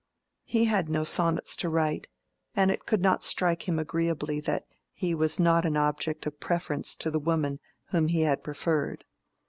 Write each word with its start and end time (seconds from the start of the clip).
He 0.45 0.65
had 0.65 0.89
no 0.89 1.03
sonnets 1.03 1.55
to 1.57 1.69
write, 1.69 2.07
and 2.55 2.71
it 2.71 2.87
could 2.87 3.01
not 3.03 3.21
strike 3.21 3.67
him 3.69 3.77
agreeably 3.77 4.39
that 4.39 4.65
he 4.93 5.13
was 5.13 5.39
not 5.39 5.63
an 5.63 5.77
object 5.77 6.25
of 6.25 6.39
preference 6.39 6.95
to 6.95 7.11
the 7.11 7.19
woman 7.19 7.59
whom 7.91 8.07
he 8.07 8.21
had 8.21 8.43
preferred. 8.43 9.05